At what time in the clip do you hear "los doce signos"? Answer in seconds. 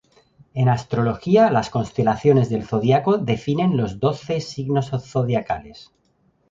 3.77-4.89